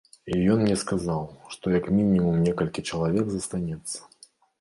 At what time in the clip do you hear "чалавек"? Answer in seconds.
2.93-3.29